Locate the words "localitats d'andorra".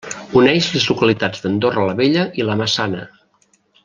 0.91-1.85